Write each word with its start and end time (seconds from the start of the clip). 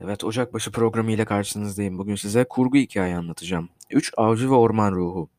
Evet, 0.00 0.24
Ocakbaşı 0.24 0.72
programı 0.72 1.12
ile 1.12 1.24
karşınızdayım. 1.24 1.98
Bugün 1.98 2.14
size 2.14 2.44
kurgu 2.44 2.76
hikaye 2.78 3.16
anlatacağım. 3.16 3.68
Üç 3.90 4.12
Avcı 4.16 4.50
ve 4.50 4.54
Orman 4.54 4.92
Ruhu. 4.92 5.30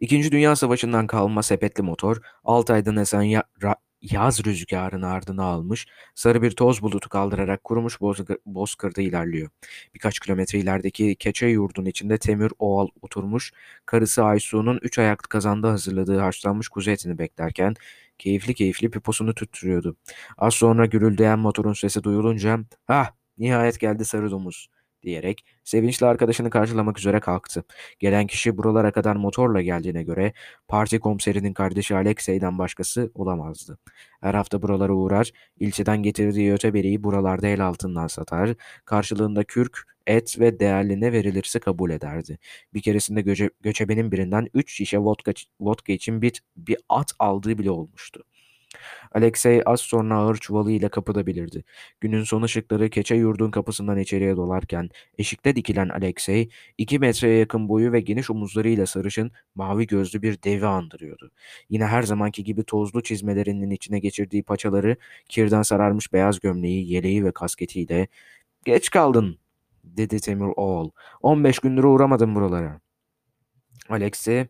İkinci 0.00 0.32
Dünya 0.32 0.56
Savaşı'ndan 0.56 1.06
kalma 1.06 1.42
sepetli 1.42 1.82
motor, 1.82 2.16
Altay'dan 2.44 2.96
esen 2.96 3.22
ya- 3.22 3.44
ra- 3.60 3.74
yaz 4.02 4.44
rüzgarını 4.46 5.06
ardına 5.08 5.44
almış, 5.44 5.86
sarı 6.14 6.42
bir 6.42 6.50
toz 6.50 6.82
bulutu 6.82 7.08
kaldırarak 7.08 7.64
kurumuş 7.64 7.94
bozg- 7.96 8.38
bozkırda 8.46 9.02
ilerliyor. 9.02 9.50
Birkaç 9.94 10.18
kilometre 10.20 10.58
ilerideki 10.58 11.16
keçe 11.16 11.46
yurdun 11.46 11.84
içinde 11.84 12.18
Temür 12.18 12.52
Oğal 12.58 12.88
oturmuş, 13.02 13.52
karısı 13.86 14.24
Aysu'nun 14.24 14.78
üç 14.82 14.98
ayaklı 14.98 15.28
kazanda 15.28 15.70
hazırladığı 15.70 16.18
haşlanmış 16.18 16.68
kuzu 16.68 16.90
etini 16.90 17.18
beklerken, 17.18 17.74
keyifli 18.18 18.54
keyifli 18.54 18.90
piposunu 18.90 19.34
tüttürüyordu. 19.34 19.96
Az 20.38 20.54
sonra 20.54 20.86
gürüldeyen 20.86 21.38
motorun 21.38 21.72
sesi 21.72 22.02
duyulunca, 22.04 22.58
''Hah, 22.86 23.10
nihayet 23.38 23.80
geldi 23.80 24.04
sarı 24.04 24.30
domuz.'' 24.30 24.68
diyerek 25.04 25.44
sevinçle 25.64 26.06
arkadaşını 26.06 26.50
karşılamak 26.50 26.98
üzere 26.98 27.20
kalktı. 27.20 27.64
Gelen 27.98 28.26
kişi 28.26 28.56
buralara 28.56 28.92
kadar 28.92 29.16
motorla 29.16 29.62
geldiğine 29.62 30.02
göre 30.02 30.32
parti 30.68 31.00
komiserinin 31.00 31.52
kardeşi 31.52 31.94
Alexey'den 31.96 32.58
başkası 32.58 33.10
olamazdı. 33.14 33.78
Her 34.20 34.34
hafta 34.34 34.62
buralara 34.62 34.92
uğrar, 34.92 35.30
ilçeden 35.60 36.02
getirdiği 36.02 36.52
öteberiyi 36.52 37.04
buralarda 37.04 37.46
el 37.48 37.66
altından 37.66 38.06
satar, 38.06 38.54
karşılığında 38.84 39.44
kürk, 39.44 39.78
et 40.06 40.40
ve 40.40 40.60
değerli 40.60 41.00
ne 41.00 41.12
verilirse 41.12 41.58
kabul 41.58 41.90
ederdi. 41.90 42.38
Bir 42.74 42.82
keresinde 42.82 43.20
göçe, 43.20 43.50
göçebenin 43.60 44.12
birinden 44.12 44.48
üç 44.54 44.72
şişe 44.72 44.98
vodka, 44.98 45.32
vodka 45.60 45.92
için 45.92 46.22
bir, 46.22 46.42
bir 46.56 46.76
at 46.88 47.12
aldığı 47.18 47.58
bile 47.58 47.70
olmuştu. 47.70 48.24
Alexey 49.14 49.62
az 49.66 49.80
sonra 49.80 50.16
ağır 50.16 50.36
çuvalıyla 50.36 50.88
kapıda 50.88 51.26
belirdi. 51.26 51.64
Günün 52.00 52.24
son 52.24 52.42
ışıkları 52.42 52.90
keçe 52.90 53.14
yurdun 53.14 53.50
kapısından 53.50 53.98
içeriye 53.98 54.36
dolarken 54.36 54.90
eşikte 55.18 55.56
dikilen 55.56 55.88
Alexey, 55.88 56.48
iki 56.78 56.98
metreye 56.98 57.38
yakın 57.38 57.68
boyu 57.68 57.92
ve 57.92 58.00
geniş 58.00 58.30
omuzlarıyla 58.30 58.86
sarışın, 58.86 59.32
mavi 59.54 59.86
gözlü 59.86 60.22
bir 60.22 60.42
devi 60.42 60.66
andırıyordu. 60.66 61.30
Yine 61.68 61.86
her 61.86 62.02
zamanki 62.02 62.44
gibi 62.44 62.64
tozlu 62.64 63.02
çizmelerinin 63.02 63.70
içine 63.70 63.98
geçirdiği 63.98 64.42
paçaları, 64.42 64.96
kirden 65.28 65.62
sararmış 65.62 66.12
beyaz 66.12 66.40
gömleği, 66.40 66.92
yeleği 66.92 67.24
ve 67.24 67.32
kasketiyle 67.32 68.08
''Geç 68.64 68.90
kaldın'' 68.90 69.38
dedi 69.84 70.20
Temur 70.20 70.52
Oğul. 70.56 70.90
''15 71.22 71.58
gündür 71.58 71.84
uğramadım 71.84 72.34
buralara.'' 72.34 72.80
Alexey 73.88 74.46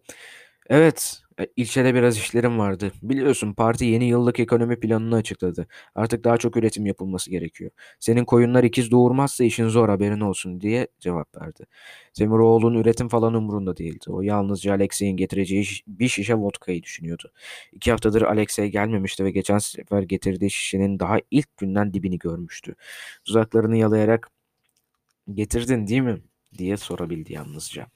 Evet, 0.70 1.22
e, 1.40 1.46
ilçede 1.56 1.94
biraz 1.94 2.16
işlerim 2.16 2.58
vardı. 2.58 2.92
Biliyorsun 3.02 3.52
parti 3.54 3.84
yeni 3.84 4.04
yıllık 4.08 4.40
ekonomi 4.40 4.80
planını 4.80 5.16
açıkladı. 5.16 5.66
Artık 5.94 6.24
daha 6.24 6.36
çok 6.36 6.56
üretim 6.56 6.86
yapılması 6.86 7.30
gerekiyor. 7.30 7.70
Senin 8.00 8.24
koyunlar 8.24 8.64
ikiz 8.64 8.90
doğurmazsa 8.90 9.44
işin 9.44 9.68
zor 9.68 9.88
haberin 9.88 10.20
olsun 10.20 10.60
diye 10.60 10.88
cevap 11.00 11.36
verdi. 11.42 11.64
Semiroğlu'nun 12.12 12.78
üretim 12.80 13.08
falan 13.08 13.34
umurunda 13.34 13.76
değildi. 13.76 14.04
O 14.08 14.22
yalnızca 14.22 14.72
Alexey'in 14.72 15.16
getireceği 15.16 15.66
bir 15.86 16.08
şişe 16.08 16.34
vodkayı 16.34 16.82
düşünüyordu. 16.82 17.32
İki 17.72 17.90
haftadır 17.90 18.22
Alexey 18.22 18.68
gelmemişti 18.70 19.24
ve 19.24 19.30
geçen 19.30 19.58
sefer 19.58 20.02
getirdiği 20.02 20.50
şişenin 20.50 20.98
daha 20.98 21.18
ilk 21.30 21.56
günden 21.56 21.94
dibini 21.94 22.18
görmüştü. 22.18 22.74
Dudaklarını 23.28 23.76
yalayarak 23.76 24.30
getirdin 25.34 25.86
değil 25.86 26.00
mi 26.00 26.22
diye 26.58 26.76
sorabildi 26.76 27.32
yalnızca. 27.32 27.86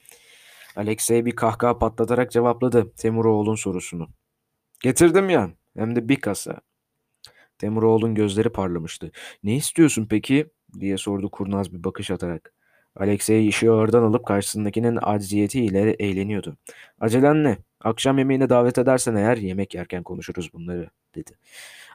Alexey 0.76 1.24
bir 1.24 1.36
kahkaha 1.36 1.78
patlatarak 1.78 2.30
cevapladı 2.30 2.92
Temuroğlu'nun 2.96 3.54
sorusunu. 3.54 4.08
Getirdim 4.80 5.30
ya, 5.30 5.50
hem 5.76 5.96
de 5.96 6.08
bir 6.08 6.20
kasa. 6.20 6.60
Temuroğlu'nun 7.58 8.14
gözleri 8.14 8.48
parlamıştı. 8.48 9.10
Ne 9.42 9.56
istiyorsun 9.56 10.06
peki? 10.10 10.46
diye 10.80 10.98
sordu 10.98 11.30
kurnaz 11.30 11.72
bir 11.72 11.84
bakış 11.84 12.10
atarak. 12.10 12.54
Alexey 12.96 13.48
işi 13.48 13.70
ağırdan 13.70 14.02
alıp 14.02 14.26
karşısındakinin 14.26 14.98
acziyetiyle 15.02 15.90
eğleniyordu. 15.90 16.56
Acelen 17.00 17.44
ne? 17.44 17.58
Akşam 17.84 18.18
yemeğine 18.18 18.48
davet 18.48 18.78
edersen 18.78 19.14
eğer 19.14 19.36
yemek 19.36 19.74
yerken 19.74 20.02
konuşuruz 20.02 20.52
bunları, 20.52 20.90
dedi. 21.14 21.30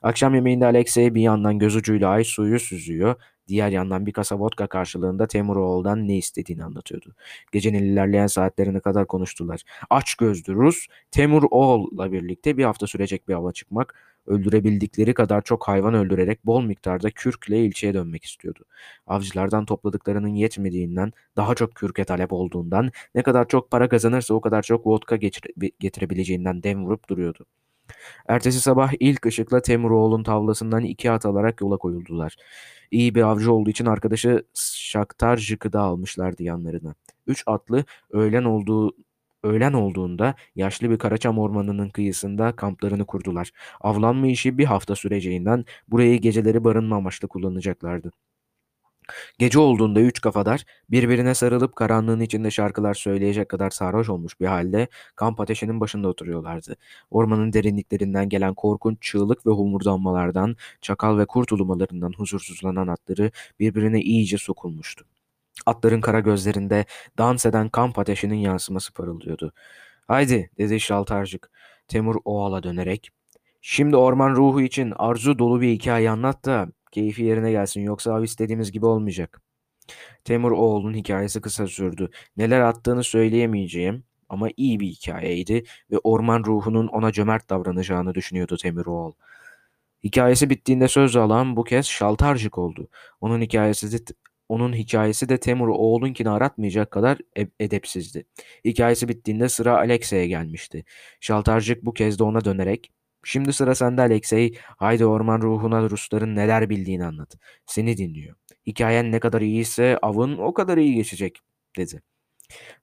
Akşam 0.04 0.36
yemeğinde 0.36 0.66
Alexey 0.66 1.16
bir 1.16 1.22
yandan 1.22 1.60
göz 1.60 1.76
ucuyla 1.76 2.10
ay 2.10 2.24
suyu 2.24 2.60
süzüyor, 2.60 3.16
diğer 3.48 3.70
yandan 3.70 4.06
bir 4.06 4.12
kasa 4.12 4.40
vodka 4.40 4.68
karşılığında 4.68 5.28
Temuroğlu'dan 5.28 6.08
ne 6.08 6.18
istediğini 6.18 6.64
anlatıyordu. 6.64 7.16
Gecenin 7.52 7.84
ilerleyen 7.84 8.28
saatlerine 8.28 8.80
kadar 8.80 9.08
konuştular. 9.08 9.62
Aç 9.90 10.16
gözlü 10.16 10.54
Rus, 10.54 10.88
Temuroğlu'la 11.12 12.12
birlikte 12.12 12.58
bir 12.58 12.64
hafta 12.64 12.88
sürecek 12.88 13.28
bir 13.28 13.34
hava 13.34 13.52
çıkmak, 13.52 13.96
öldürebildikleri 14.28 15.14
kadar 15.14 15.42
çok 15.42 15.68
hayvan 15.68 15.94
öldürerek 15.94 16.46
bol 16.46 16.64
miktarda 16.64 17.12
kürkle 17.12 17.66
ilçeye 17.66 17.94
dönmek 17.94 18.24
istiyordu. 18.24 18.66
Avcılardan 19.08 19.66
topladıklarının 19.66 20.28
yetmediğinden, 20.28 21.14
daha 21.38 21.56
çok 21.56 21.76
kürke 21.76 22.04
talep 22.04 22.34
olduğundan, 22.34 22.92
ne 23.16 23.24
kadar 23.24 23.48
çok 23.48 23.72
para 23.72 23.90
kazanırsa 23.90 24.34
o 24.34 24.42
kadar 24.42 24.62
çok 24.62 24.88
vodka 24.88 25.16
getirebileceğinden 25.80 26.64
dem 26.64 26.86
vurup 26.86 27.10
duruyordu. 27.10 27.46
Ertesi 28.28 28.62
sabah 28.62 28.92
ilk 29.00 29.26
ışıkla 29.26 29.62
Temuroğlu'nun 29.62 30.24
tavlasından 30.24 30.84
iki 30.84 31.12
at 31.12 31.26
alarak 31.26 31.62
yola 31.62 31.78
koyuldular. 31.78 32.36
İyi 32.92 33.16
bir 33.16 33.22
avcı 33.22 33.54
olduğu 33.54 33.70
için 33.70 33.86
arkadaşı 33.86 34.46
Şaktarcık'ı 34.54 35.74
da 35.74 35.82
almışlardı 35.82 36.44
yanlarına. 36.44 36.96
Üç 37.28 37.44
atlı 37.46 37.86
öğlen 38.12 38.44
olduğu 38.44 38.96
öğlen 39.44 39.74
olduğunda 39.74 40.36
yaşlı 40.56 40.90
bir 40.90 40.98
Karaçam 40.98 41.40
ormanının 41.40 41.90
kıyısında 41.90 42.56
kamplarını 42.56 43.06
kurdular. 43.06 43.52
Avlanma 43.82 44.28
işi 44.28 44.58
bir 44.58 44.66
hafta 44.66 44.96
süreceğinden 44.96 45.66
burayı 45.88 46.22
geceleri 46.22 46.64
barınma 46.64 46.96
amaçlı 46.96 47.28
kullanacaklardı. 47.28 48.12
Gece 49.40 49.60
olduğunda 49.60 50.02
üç 50.02 50.22
kafadar 50.22 50.66
birbirine 50.92 51.36
sarılıp 51.36 51.76
karanlığın 51.76 52.20
içinde 52.20 52.52
şarkılar 52.52 52.94
söyleyecek 52.94 53.50
kadar 53.50 53.70
sarhoş 53.70 54.10
olmuş 54.10 54.40
bir 54.40 54.46
halde 54.46 54.88
kamp 55.16 55.40
ateşinin 55.42 55.80
başında 55.80 56.08
oturuyorlardı. 56.08 56.76
Ormanın 57.12 57.54
derinliklerinden 57.54 58.30
gelen 58.30 58.54
korkunç 58.54 58.98
çığlık 59.02 59.46
ve 59.48 59.52
homurdanmalardan, 59.52 60.56
çakal 60.82 61.18
ve 61.18 61.26
kurt 61.26 61.52
ulumalarından 61.52 62.14
huzursuzlanan 62.18 62.88
atları 62.88 63.32
birbirine 63.60 64.02
iyice 64.02 64.38
sokulmuştu. 64.38 65.06
Atların 65.66 66.02
kara 66.02 66.20
gözlerinde 66.20 66.86
dans 67.18 67.46
eden 67.46 67.70
kamp 67.70 68.00
ateşinin 68.00 68.36
yansıması 68.36 68.94
parıldıyordu. 68.94 69.54
Haydi 70.08 70.50
dedi 70.58 70.80
Şaltarcık 70.80 71.52
Temur 71.88 72.16
Oğal'a 72.26 72.64
dönerek. 72.64 73.10
Şimdi 73.62 73.96
orman 73.96 74.36
ruhu 74.36 74.62
için 74.62 74.94
arzu 74.96 75.40
dolu 75.40 75.62
bir 75.62 75.70
hikaye 75.70 76.10
anlat 76.10 76.46
da 76.46 76.68
keyfi 76.92 77.24
yerine 77.24 77.52
gelsin 77.52 77.82
yoksa 77.82 78.14
av 78.14 78.24
istediğimiz 78.24 78.72
gibi 78.72 78.86
olmayacak. 78.86 79.42
Temur 80.24 80.52
Oğul'un 80.52 80.94
hikayesi 80.94 81.42
kısa 81.42 81.68
sürdü. 81.68 82.10
Neler 82.38 82.60
attığını 82.62 83.04
söyleyemeyeceğim 83.04 84.04
ama 84.30 84.50
iyi 84.58 84.80
bir 84.80 84.88
hikayeydi 84.88 85.64
ve 85.92 85.98
orman 86.04 86.44
ruhunun 86.44 86.88
ona 86.88 87.12
cömert 87.12 87.50
davranacağını 87.50 88.16
düşünüyordu 88.16 88.58
Temur 88.58 88.86
Oğul. 88.86 89.12
Hikayesi 90.04 90.50
bittiğinde 90.50 90.88
söz 90.88 91.16
alan 91.16 91.56
bu 91.56 91.64
kez 91.64 91.86
Şaltarcık 91.86 92.58
oldu. 92.58 92.88
Onun 93.22 93.42
hikayesi 93.42 93.92
de, 93.92 94.14
onun 94.54 94.74
hikayesi 94.74 95.30
de 95.30 95.40
Temur 95.40 95.68
Oğul'unkini 95.68 96.30
aratmayacak 96.30 96.92
kadar 96.92 97.18
edepsizdi. 97.60 98.26
Hikayesi 98.66 99.08
bittiğinde 99.08 99.50
sıra 99.50 99.78
Alexey'e 99.78 100.28
gelmişti. 100.28 100.86
Şaltarcık 101.20 101.86
bu 101.86 101.94
kez 101.94 102.20
de 102.20 102.24
ona 102.24 102.46
dönerek 102.46 102.92
Şimdi 103.24 103.54
sıra 103.54 103.76
sende 103.76 104.02
Alexey. 104.02 104.58
Haydi 104.78 105.06
orman 105.06 105.42
ruhuna 105.42 105.90
Rusların 105.90 106.36
neler 106.36 106.70
bildiğini 106.70 107.06
anlat. 107.06 107.36
Seni 107.66 107.98
dinliyor. 107.98 108.36
Hikayen 108.68 109.12
ne 109.12 109.20
kadar 109.20 109.42
iyiyse 109.42 109.98
avın 110.02 110.38
o 110.38 110.54
kadar 110.54 110.78
iyi 110.78 110.96
geçecek, 110.96 111.40
dedi. 111.78 112.02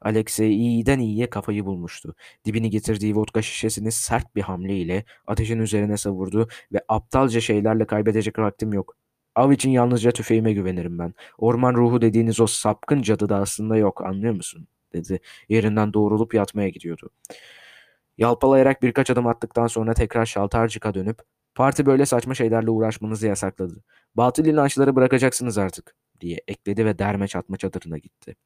Alexey 0.01 0.57
iyiden 0.57 0.99
iyiye 0.99 1.31
kafayı 1.31 1.65
bulmuştu. 1.67 2.15
Dibini 2.45 2.71
getirdiği 2.71 3.17
vodka 3.17 3.43
şişesini 3.43 3.93
sert 3.93 4.37
bir 4.37 4.43
hamleyle 4.43 5.05
ateşin 5.27 5.59
üzerine 5.59 5.97
savurdu 5.97 6.49
ve 6.73 6.81
aptalca 6.89 7.41
şeylerle 7.41 7.87
kaybedecek 7.87 8.39
vaktim 8.39 8.73
yok. 8.73 8.97
Av 9.35 9.51
için 9.53 9.71
yalnızca 9.71 10.11
tüfeğime 10.11 10.53
güvenirim 10.53 10.99
ben. 10.99 11.15
Orman 11.39 11.75
ruhu 11.75 12.01
dediğiniz 12.03 12.41
o 12.41 12.47
sapkın 12.47 13.03
cadı 13.03 13.29
da 13.29 13.37
aslında 13.37 13.77
yok, 13.77 14.05
anlıyor 14.07 14.35
musun? 14.35 14.69
dedi. 14.93 15.21
Yerinden 15.49 15.93
doğrulup 15.93 16.35
yatmaya 16.35 16.69
gidiyordu. 16.69 17.11
Yalpalayarak 18.19 18.83
birkaç 18.83 19.11
adım 19.11 19.27
attıktan 19.27 19.67
sonra 19.67 19.95
tekrar 19.95 20.27
şaltarcıka 20.27 20.95
dönüp 20.95 21.19
parti 21.55 21.87
böyle 21.87 22.07
saçma 22.07 22.35
şeylerle 22.35 22.71
uğraşmanızı 22.71 23.27
yasakladı. 23.27 23.85
Batıl 24.15 24.45
inançları 24.47 24.97
bırakacaksınız 24.97 25.59
artık 25.59 25.97
diye 26.21 26.41
ekledi 26.49 26.87
ve 26.87 26.99
derme 26.99 27.29
çatma 27.29 27.57
çadırına 27.57 27.99
gitti. 27.99 28.37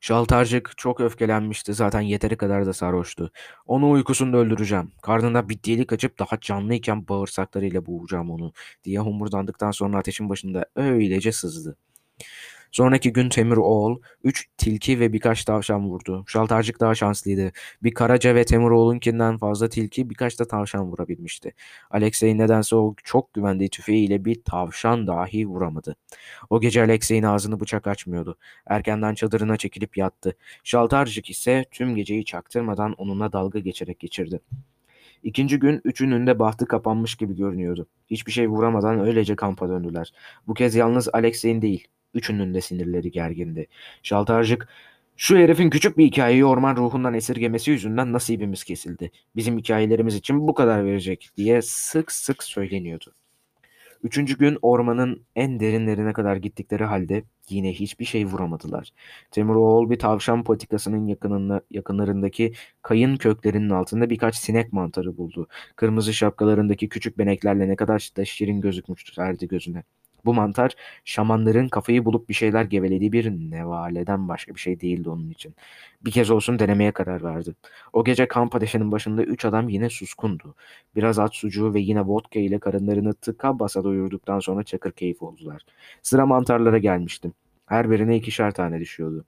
Şaltarcık 0.00 0.72
çok 0.76 1.00
öfkelenmişti 1.00 1.74
zaten 1.74 2.00
yeteri 2.00 2.36
kadar 2.36 2.66
da 2.66 2.72
sarhoştu. 2.72 3.30
Onu 3.66 3.90
uykusunda 3.90 4.36
öldüreceğim. 4.36 4.92
Karnına 5.02 5.48
bir 5.48 5.64
delik 5.64 5.92
açıp 5.92 6.18
daha 6.18 6.40
canlıyken 6.40 7.08
bağırsaklarıyla 7.08 7.86
boğacağım 7.86 8.30
onu 8.30 8.52
diye 8.84 8.98
homurdandıktan 8.98 9.70
sonra 9.70 9.98
ateşin 9.98 10.28
başında 10.28 10.66
öylece 10.76 11.32
sızdı. 11.32 11.76
Sonraki 12.74 13.12
gün 13.12 13.28
Temur 13.28 13.56
Oğul, 13.56 13.98
üç 14.24 14.48
tilki 14.58 15.00
ve 15.00 15.12
birkaç 15.12 15.44
tavşan 15.44 15.88
vurdu. 15.88 16.24
Şaltarcık 16.26 16.80
daha 16.80 16.94
şanslıydı. 16.94 17.52
Bir 17.82 17.94
Karaca 17.94 18.34
ve 18.34 18.44
Temur 18.44 18.70
Oğul'unkinden 18.70 19.38
fazla 19.38 19.68
tilki 19.68 20.10
birkaç 20.10 20.38
da 20.38 20.44
tavşan 20.44 20.84
vurabilmişti. 20.84 21.54
Alexey 21.90 22.38
nedense 22.38 22.76
o 22.76 22.94
çok 23.04 23.34
güvendiği 23.34 23.68
tüfeğiyle 23.68 24.24
bir 24.24 24.42
tavşan 24.42 25.06
dahi 25.06 25.46
vuramadı. 25.46 25.96
O 26.50 26.60
gece 26.60 26.82
Alexey'in 26.82 27.22
ağzını 27.22 27.60
bıçak 27.60 27.86
açmıyordu. 27.86 28.36
Erkenden 28.66 29.14
çadırına 29.14 29.56
çekilip 29.56 29.96
yattı. 29.96 30.36
Şaltarcık 30.64 31.30
ise 31.30 31.64
tüm 31.70 31.94
geceyi 31.96 32.24
çaktırmadan 32.24 32.92
onunla 32.92 33.32
dalga 33.32 33.58
geçerek 33.58 34.00
geçirdi. 34.00 34.40
İkinci 35.22 35.58
gün 35.58 35.80
üçünün 35.84 36.26
de 36.26 36.38
bahtı 36.38 36.66
kapanmış 36.66 37.14
gibi 37.14 37.36
görünüyordu. 37.36 37.86
Hiçbir 38.10 38.32
şey 38.32 38.48
vuramadan 38.48 39.00
öylece 39.00 39.36
kampa 39.36 39.68
döndüler. 39.68 40.12
Bu 40.46 40.54
kez 40.54 40.74
yalnız 40.74 41.08
Alexey'in 41.12 41.62
değil, 41.62 41.88
üçünün 42.14 42.54
de 42.54 42.60
sinirleri 42.60 43.10
gergindi. 43.10 43.66
Şaltarcık, 44.02 44.68
şu 45.16 45.36
herifin 45.36 45.70
küçük 45.70 45.98
bir 45.98 46.06
hikayeyi 46.06 46.44
orman 46.44 46.76
ruhundan 46.76 47.14
esirgemesi 47.14 47.70
yüzünden 47.70 48.12
nasibimiz 48.12 48.64
kesildi. 48.64 49.10
Bizim 49.36 49.58
hikayelerimiz 49.58 50.14
için 50.14 50.48
bu 50.48 50.54
kadar 50.54 50.84
verecek 50.84 51.30
diye 51.36 51.62
sık 51.62 52.12
sık 52.12 52.42
söyleniyordu. 52.42 53.14
Üçüncü 54.02 54.38
gün 54.38 54.58
ormanın 54.62 55.22
en 55.36 55.60
derinlerine 55.60 56.12
kadar 56.12 56.36
gittikleri 56.36 56.84
halde 56.84 57.24
yine 57.48 57.72
hiçbir 57.72 58.04
şey 58.04 58.26
vuramadılar. 58.26 58.92
Temuroğlu 59.30 59.90
bir 59.90 59.98
tavşan 59.98 60.44
patikasının 60.44 61.06
yakınında, 61.06 61.60
yakınlarındaki 61.70 62.52
kayın 62.82 63.16
köklerinin 63.16 63.70
altında 63.70 64.10
birkaç 64.10 64.36
sinek 64.36 64.72
mantarı 64.72 65.16
buldu. 65.16 65.48
Kırmızı 65.76 66.14
şapkalarındaki 66.14 66.88
küçük 66.88 67.18
beneklerle 67.18 67.68
ne 67.68 67.76
kadar 67.76 68.10
da 68.16 68.24
şirin 68.24 68.60
gözükmüşlerdi 68.60 69.48
gözüne. 69.48 69.82
Bu 70.24 70.34
mantar 70.34 70.72
şamanların 71.04 71.68
kafayı 71.68 72.04
bulup 72.04 72.28
bir 72.28 72.34
şeyler 72.34 72.64
gevelediği 72.64 73.12
bir 73.12 73.30
nevaleden 73.30 74.28
başka 74.28 74.54
bir 74.54 74.60
şey 74.60 74.80
değildi 74.80 75.10
onun 75.10 75.30
için. 75.30 75.54
Bir 76.04 76.10
kez 76.10 76.30
olsun 76.30 76.58
denemeye 76.58 76.92
karar 76.92 77.24
verdi. 77.24 77.54
O 77.92 78.04
gece 78.04 78.28
kamp 78.28 78.54
ateşinin 78.54 78.92
başında 78.92 79.22
üç 79.24 79.44
adam 79.44 79.68
yine 79.68 79.90
suskundu. 79.90 80.54
Biraz 80.96 81.18
at 81.18 81.34
sucuğu 81.34 81.74
ve 81.74 81.80
yine 81.80 82.00
vodka 82.00 82.40
ile 82.40 82.58
karınlarını 82.58 83.14
tıka 83.14 83.58
basa 83.58 83.84
doyurduktan 83.84 84.40
sonra 84.40 84.62
çakır 84.64 84.92
keyif 84.92 85.22
oldular. 85.22 85.62
Sıra 86.02 86.26
mantarlara 86.26 86.78
gelmişti. 86.78 87.32
Her 87.66 87.90
birine 87.90 88.16
ikişer 88.16 88.50
tane 88.54 88.80
düşüyordu. 88.80 89.24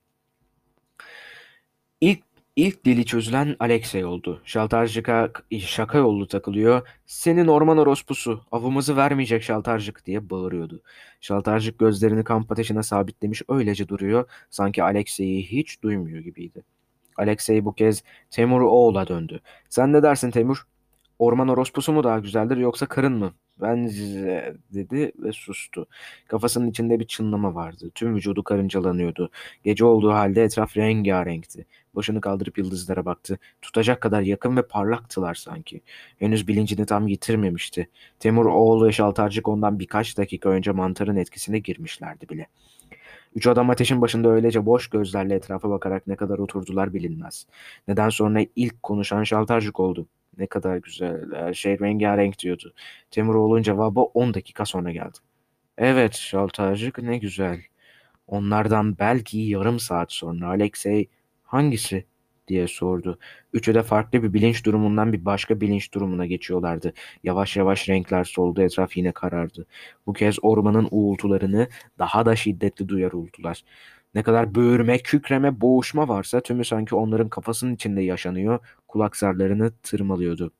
İlk 2.01 2.26
İlk 2.57 2.85
dili 2.85 3.05
çözülen 3.05 3.55
Alexey 3.59 4.05
oldu. 4.05 4.41
Şaltarcık'a 4.45 5.29
şaka 5.59 5.97
yollu 5.97 6.27
takılıyor. 6.27 6.87
Senin 7.05 7.47
orman 7.47 7.77
orospusu, 7.77 8.41
avımızı 8.51 8.97
vermeyecek 8.97 9.43
şaltarcık 9.43 10.05
diye 10.05 10.29
bağırıyordu. 10.29 10.81
Şaltarcık 11.21 11.79
gözlerini 11.79 12.23
kamp 12.23 12.51
ateşine 12.51 12.83
sabitlemiş 12.83 13.41
öylece 13.49 13.87
duruyor. 13.87 14.29
Sanki 14.49 14.83
Alexey'i 14.83 15.43
hiç 15.51 15.83
duymuyor 15.83 16.19
gibiydi. 16.19 16.63
Alexey 17.17 17.65
bu 17.65 17.73
kez 17.73 18.03
Temur 18.31 18.61
oğula 18.61 19.07
döndü. 19.07 19.39
Sen 19.69 19.93
ne 19.93 20.03
dersin 20.03 20.31
Temur? 20.31 20.67
Orman 21.19 21.47
orospusu 21.47 21.93
mu 21.93 22.03
daha 22.03 22.19
güzeldir 22.19 22.57
yoksa 22.57 22.85
karın 22.85 23.13
mı? 23.13 23.33
Ben 23.61 23.87
dedi 24.73 25.11
ve 25.19 25.31
sustu. 25.31 25.87
Kafasının 26.27 26.69
içinde 26.69 26.99
bir 26.99 27.07
çınlama 27.07 27.55
vardı. 27.55 27.91
Tüm 27.95 28.15
vücudu 28.15 28.43
karıncalanıyordu. 28.43 29.29
Gece 29.63 29.85
olduğu 29.85 30.11
halde 30.11 30.43
etraf 30.43 30.77
rengarenkti. 30.77 31.65
Başını 31.95 32.21
kaldırıp 32.21 32.57
yıldızlara 32.57 33.05
baktı. 33.05 33.39
Tutacak 33.61 34.01
kadar 34.01 34.21
yakın 34.21 34.57
ve 34.57 34.67
parlaktılar 34.67 35.35
sanki. 35.35 35.81
Henüz 36.19 36.47
bilincini 36.47 36.85
tam 36.85 37.07
yitirmemişti. 37.07 37.89
Temur 38.19 38.45
oğlu 38.45 38.93
Şaltarcık 38.93 39.47
ondan 39.47 39.79
birkaç 39.79 40.17
dakika 40.17 40.49
önce 40.49 40.71
mantarın 40.71 41.15
etkisine 41.15 41.59
girmişlerdi 41.59 42.29
bile. 42.29 42.47
Üç 43.35 43.47
adam 43.47 43.69
ateşin 43.69 44.01
başında 44.01 44.29
öylece 44.29 44.65
boş 44.65 44.87
gözlerle 44.87 45.35
etrafa 45.35 45.69
bakarak 45.69 46.07
ne 46.07 46.15
kadar 46.15 46.37
oturdular 46.39 46.93
bilinmez. 46.93 47.47
Neden 47.87 48.09
sonra 48.09 48.45
ilk 48.55 48.83
konuşan 48.83 49.23
Şaltarcık 49.23 49.79
oldu. 49.79 50.07
Ne 50.37 50.47
kadar 50.47 50.77
güzel. 50.77 51.33
Her 51.33 51.53
şey 51.53 51.79
rengarenk 51.79 52.39
diyordu. 52.39 52.73
Temuroğlu'nun 53.11 53.61
cevabı 53.61 53.99
10 53.99 54.33
dakika 54.33 54.65
sonra 54.65 54.91
geldi. 54.91 55.17
Evet 55.77 56.15
şaltarcık 56.15 56.97
ne 56.97 57.17
güzel. 57.17 57.61
Onlardan 58.27 58.99
belki 58.99 59.37
yarım 59.37 59.79
saat 59.79 60.11
sonra 60.13 60.47
Alexey 60.47 61.09
hangisi 61.43 62.05
diye 62.47 62.67
sordu. 62.67 63.19
Üçü 63.53 63.75
de 63.75 63.83
farklı 63.83 64.23
bir 64.23 64.33
bilinç 64.33 64.65
durumundan 64.65 65.13
bir 65.13 65.25
başka 65.25 65.61
bilinç 65.61 65.93
durumuna 65.93 66.25
geçiyorlardı. 66.25 66.93
Yavaş 67.23 67.57
yavaş 67.57 67.89
renkler 67.89 68.23
soldu, 68.23 68.61
etraf 68.61 68.97
yine 68.97 69.11
karardı. 69.11 69.65
Bu 70.07 70.13
kez 70.13 70.37
ormanın 70.41 70.87
uğultularını 70.91 71.67
daha 71.99 72.25
da 72.25 72.35
şiddetli 72.35 72.87
duyar 72.89 73.11
oldular. 73.11 73.63
Ne 74.15 74.23
kadar 74.23 74.55
böğürme, 74.55 74.97
kükreme, 74.97 75.61
boğuşma 75.61 76.07
varsa 76.07 76.41
tümü 76.41 76.65
sanki 76.65 76.95
onların 76.95 77.29
kafasının 77.29 77.75
içinde 77.75 78.01
yaşanıyor, 78.01 78.59
kulak 78.87 79.17
zarlarını 79.17 79.71
tırmalıyordu. 79.83 80.51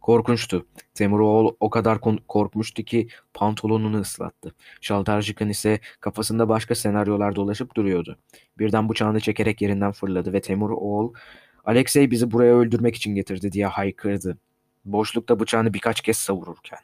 Korkunçtu. 0.00 0.66
Temuroğlu 0.94 1.56
o 1.60 1.70
kadar 1.70 1.98
korkmuştu 2.28 2.82
ki 2.82 3.08
pantolonunu 3.34 4.00
ıslattı. 4.00 4.54
Şaltarcıkın 4.80 5.48
ise 5.48 5.80
kafasında 6.00 6.48
başka 6.48 6.74
senaryolar 6.74 7.36
dolaşıp 7.36 7.76
duruyordu. 7.76 8.18
Birden 8.58 8.88
bıçağını 8.88 9.20
çekerek 9.20 9.62
yerinden 9.62 9.92
fırladı 9.92 10.32
ve 10.32 10.40
Temuroğlu 10.40 11.12
Alexey 11.64 12.10
bizi 12.10 12.30
buraya 12.30 12.54
öldürmek 12.54 12.96
için 12.96 13.14
getirdi 13.14 13.52
diye 13.52 13.66
haykırdı. 13.66 14.38
Boşlukta 14.84 15.40
bıçağını 15.40 15.74
birkaç 15.74 16.00
kez 16.00 16.16
savururken. 16.16 16.78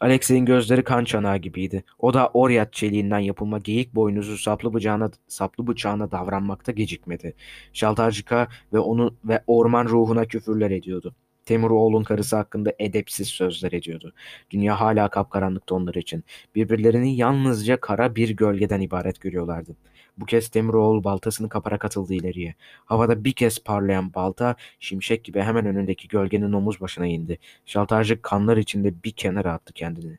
Alexey'in 0.00 0.44
gözleri 0.44 0.84
kan 0.84 1.04
çanağı 1.04 1.36
gibiydi. 1.36 1.84
O 1.98 2.14
da 2.14 2.28
Oryat 2.28 2.72
çeliğinden 2.72 3.18
yapılma 3.18 3.58
geyik 3.58 3.94
boynuzu 3.94 4.38
saplı 4.38 4.74
bıçağına, 4.74 5.10
saplı 5.28 5.66
bıçağına 5.66 6.10
davranmakta 6.10 6.72
gecikmedi. 6.72 7.34
Şaltarcıka 7.72 8.48
ve 8.72 8.78
onu 8.78 9.14
ve 9.24 9.42
orman 9.46 9.84
ruhuna 9.84 10.24
küfürler 10.24 10.70
ediyordu. 10.70 11.14
Temuroğlu'nun 11.44 12.04
karısı 12.04 12.36
hakkında 12.36 12.72
edepsiz 12.78 13.28
sözler 13.28 13.72
ediyordu. 13.72 14.12
Dünya 14.50 14.80
hala 14.80 15.08
kapkaranlıktı 15.08 15.74
onlar 15.74 15.94
için. 15.94 16.24
Birbirlerini 16.54 17.16
yalnızca 17.16 17.80
kara 17.80 18.16
bir 18.16 18.30
gölgeden 18.30 18.80
ibaret 18.80 19.20
görüyorlardı. 19.20 19.76
Bu 20.18 20.26
kez 20.26 20.54
Demiroğlu 20.54 21.04
baltasını 21.04 21.48
kaparak 21.48 21.84
atıldı 21.84 22.14
ileriye. 22.14 22.54
Havada 22.84 23.24
bir 23.24 23.32
kez 23.32 23.64
parlayan 23.64 24.14
balta 24.14 24.56
şimşek 24.80 25.24
gibi 25.24 25.40
hemen 25.40 25.66
önündeki 25.66 26.08
gölgenin 26.08 26.52
omuz 26.52 26.80
başına 26.80 27.06
indi. 27.06 27.38
Şaltarcık 27.66 28.22
kanlar 28.22 28.56
içinde 28.56 28.94
bir 29.04 29.12
kenara 29.12 29.52
attı 29.52 29.72
kendini. 29.72 30.18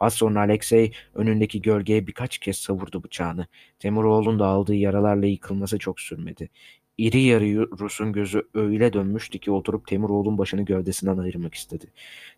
Az 0.00 0.14
sonra 0.14 0.40
Alexey 0.40 0.92
önündeki 1.14 1.62
gölgeye 1.62 2.06
birkaç 2.06 2.38
kez 2.38 2.56
savurdu 2.56 3.02
bıçağını. 3.04 3.46
Temuroğlu'nun 3.78 4.38
da 4.38 4.46
aldığı 4.46 4.74
yaralarla 4.74 5.26
yıkılması 5.26 5.78
çok 5.78 6.00
sürmedi. 6.00 6.48
İri 6.98 7.20
yarı 7.22 7.70
Rus'un 7.80 8.12
gözü 8.12 8.48
öyle 8.54 8.92
dönmüştü 8.92 9.38
ki 9.38 9.50
oturup 9.50 9.86
Temiroğlu'nun 9.86 10.38
başını 10.38 10.62
gövdesinden 10.62 11.18
ayırmak 11.18 11.54
istedi. 11.54 11.86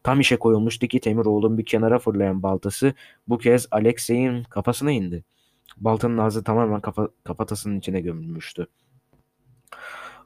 Tam 0.02 0.20
işe 0.20 0.36
koyulmuştu 0.36 0.86
ki 0.86 1.00
Temiroğlu'nun 1.00 1.58
bir 1.58 1.64
kenara 1.64 1.98
fırlayan 1.98 2.42
baltası 2.42 2.94
bu 3.28 3.38
kez 3.38 3.66
Alexey'in 3.70 4.42
kafasına 4.42 4.90
indi. 4.90 5.24
Baltanın 5.76 6.18
ağzı 6.18 6.44
tamamen 6.44 6.80
kafa, 6.80 7.08
kafatasının 7.24 7.78
içine 7.78 8.00
gömülmüştü. 8.00 8.66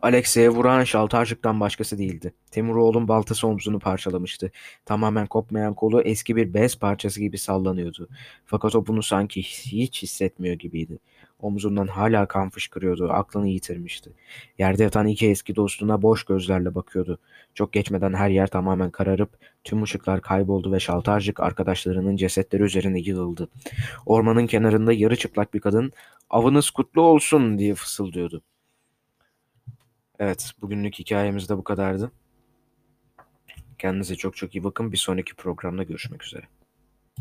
Alexey'e 0.02 0.48
vuran 0.48 0.84
şaltarcıktan 0.84 1.60
başkası 1.60 1.98
değildi. 1.98 2.34
Temuroğlu'nun 2.50 3.08
baltası 3.08 3.46
omzunu 3.46 3.78
parçalamıştı. 3.78 4.50
Tamamen 4.84 5.26
kopmayan 5.26 5.74
kolu 5.74 6.02
eski 6.02 6.36
bir 6.36 6.54
bez 6.54 6.78
parçası 6.78 7.20
gibi 7.20 7.38
sallanıyordu. 7.38 8.08
Fakat 8.46 8.74
o 8.74 8.86
bunu 8.86 9.02
sanki 9.02 9.42
hiç 9.42 10.02
hissetmiyor 10.02 10.54
gibiydi. 10.54 10.98
Omzundan 11.40 11.86
hala 11.86 12.28
kan 12.28 12.50
fışkırıyordu. 12.50 13.12
Aklını 13.12 13.48
yitirmişti. 13.48 14.12
Yerde 14.58 14.82
yatan 14.82 15.06
iki 15.06 15.30
eski 15.30 15.56
dostuna 15.56 16.02
boş 16.02 16.24
gözlerle 16.24 16.74
bakıyordu. 16.74 17.18
Çok 17.54 17.72
geçmeden 17.72 18.14
her 18.14 18.30
yer 18.30 18.46
tamamen 18.46 18.90
kararıp 18.90 19.30
tüm 19.64 19.82
ışıklar 19.82 20.20
kayboldu 20.20 20.72
ve 20.72 20.80
şaltarcık 20.80 21.40
arkadaşlarının 21.40 22.16
cesetleri 22.16 22.62
üzerine 22.62 23.00
yığıldı. 23.00 23.48
Ormanın 24.06 24.46
kenarında 24.46 24.92
yarı 24.92 25.16
çıplak 25.16 25.54
bir 25.54 25.60
kadın 25.60 25.92
avınız 26.30 26.70
kutlu 26.70 27.02
olsun 27.02 27.58
diye 27.58 27.74
fısıldıyordu. 27.74 28.42
Evet, 30.20 30.52
bugünlük 30.60 30.98
hikayemiz 30.98 31.48
de 31.48 31.56
bu 31.56 31.64
kadardı. 31.64 32.12
Kendinize 33.78 34.16
çok 34.16 34.36
çok 34.36 34.54
iyi 34.54 34.64
bakın. 34.64 34.92
Bir 34.92 34.96
sonraki 34.96 35.34
programda 35.34 35.82
görüşmek 35.82 36.24
üzere. 36.24 36.42